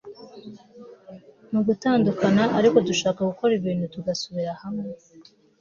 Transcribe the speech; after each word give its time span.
mu 1.51 1.59
gutandukana 1.67 2.43
ariko 2.59 2.77
dushaka 2.87 3.19
gukora 3.29 3.51
ibintu 3.59 3.85
tugasubira 3.93 4.51
hamwe 4.61 4.87